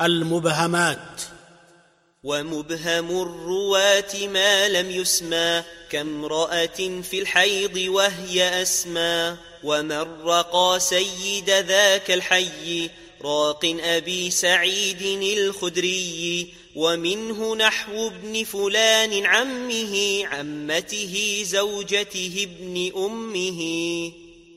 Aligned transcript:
المبهمات. 0.00 1.22
ومبهم 2.22 3.22
الرواة 3.22 4.26
ما 4.26 4.68
لم 4.68 4.90
يسمى 4.90 5.62
كامرأة 5.90 7.00
في 7.02 7.18
الحيض 7.18 7.76
وهي 7.76 8.62
أسمى. 8.62 9.36
ومن 9.64 10.22
رقى 10.24 10.80
سيد 10.80 11.50
ذاك 11.50 12.10
الحي 12.10 12.90
راق 13.22 13.76
أبي 13.80 14.30
سعيد 14.30 15.02
الخدري. 15.38 16.54
ومنه 16.76 17.56
نحو 17.56 18.06
ابن 18.06 18.44
فلان 18.44 19.26
عمه 19.26 20.26
عمته 20.26 21.42
زوجته 21.46 22.48
ابن 22.50 22.92
أمه. 22.96 24.25